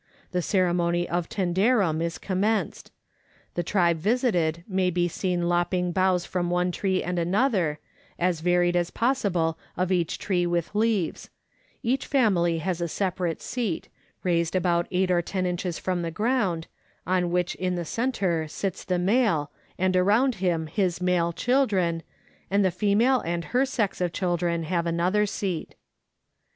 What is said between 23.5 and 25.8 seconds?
her sex of children have another seat.